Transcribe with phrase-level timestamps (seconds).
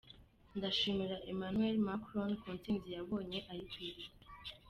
[0.57, 4.09] Ndashimira Emmanuel Macron ku nsinzi yabonye ayikwiriye”